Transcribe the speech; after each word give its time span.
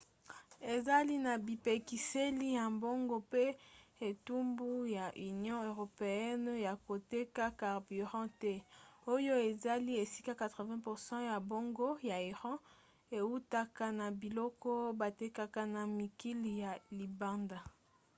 ezali 0.73 1.15
na 1.25 1.33
bipekiseli 1.45 2.47
ya 2.57 2.65
mbongo 2.75 3.15
mpe 3.27 3.45
etumbu 4.07 4.67
ya 4.97 5.05
union 5.31 5.61
europeenne 5.71 6.53
ya 6.67 6.73
koteka 6.85 7.43
carburant 7.59 8.31
te 8.41 8.53
oyo 9.13 9.33
ezali 9.49 9.91
esika 10.03 10.31
80% 10.39 11.29
ya 11.29 11.35
mbongo 11.45 11.87
ya 12.09 12.17
iran 12.31 12.57
eutaka 13.17 13.85
na 13.99 14.07
biloko 14.21 14.71
batekaka 14.99 15.61
na 15.75 15.81
mikili 15.97 16.51
ya 16.63 16.71
libanda 16.97 17.59